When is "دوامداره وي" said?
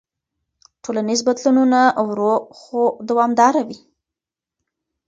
3.09-3.79